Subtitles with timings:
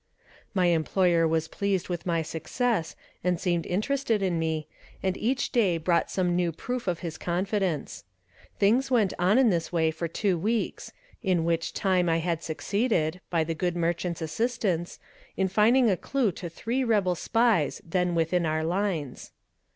[0.55, 4.67] My employer was pleased with my success and seemed interested in me,
[5.03, 8.03] and each day brought some new proof of his confidence.
[8.57, 10.91] Things went on this way for two weeks,
[11.21, 14.97] in which time I had succeeded, by the good merchant's assistance,
[15.37, 19.29] in finding a clue to three rebel spies then within our lines.